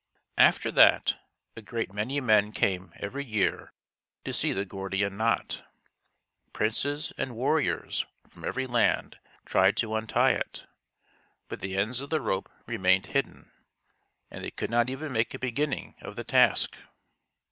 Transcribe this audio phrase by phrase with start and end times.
[0.39, 1.15] After that
[1.55, 3.71] a great many men came every year
[4.25, 5.63] to see the Gordian knot.
[6.53, 10.65] Princes and warriors from every land tried to untie it;
[11.49, 13.51] but the ends of the rope remained hidden,
[14.31, 16.77] and they could not even make a beginning of the task.